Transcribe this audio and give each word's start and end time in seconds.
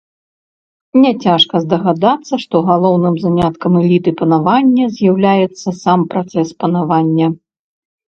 Няцяжка 1.01 1.55
здагадацца, 1.65 2.33
што 2.43 2.55
галоўным 2.69 3.15
заняткам 3.23 3.71
эліты 3.81 4.13
панавання 4.21 4.87
з'яўляецца 4.95 5.69
сам 5.83 5.99
працэс 6.15 6.47
панавання. 6.65 7.27